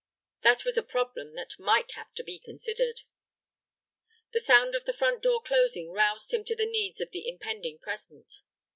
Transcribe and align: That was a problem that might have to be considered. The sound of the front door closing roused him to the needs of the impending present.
That 0.41 0.65
was 0.65 0.77
a 0.77 0.81
problem 0.81 1.35
that 1.35 1.59
might 1.59 1.91
have 1.91 2.11
to 2.15 2.23
be 2.23 2.39
considered. 2.39 3.01
The 4.33 4.39
sound 4.39 4.73
of 4.73 4.85
the 4.85 4.93
front 4.97 5.21
door 5.21 5.43
closing 5.43 5.91
roused 5.91 6.33
him 6.33 6.43
to 6.45 6.55
the 6.55 6.65
needs 6.65 6.99
of 7.01 7.11
the 7.11 7.29
impending 7.29 7.77
present. 7.77 8.41